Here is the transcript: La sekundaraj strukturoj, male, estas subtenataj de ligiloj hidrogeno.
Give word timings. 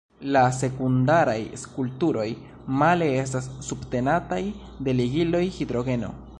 La 0.35 0.41
sekundaraj 0.59 1.35
strukturoj, 1.63 2.25
male, 2.81 3.11
estas 3.27 3.51
subtenataj 3.69 4.43
de 4.89 4.99
ligiloj 5.01 5.47
hidrogeno. 5.59 6.15